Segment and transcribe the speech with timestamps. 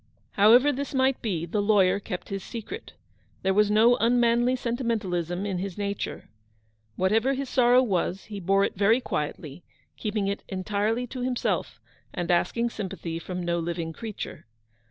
[0.31, 2.93] However this might be, the lawyer kept his secret.
[3.43, 6.27] There was no unmanly sentimentalism in his nature.
[6.95, 9.61] Whatever his sorrow was, he bore it very quietly,
[9.97, 11.79] keeping it entirely to himself,
[12.15, 14.47] and asking sympathy from no living creature.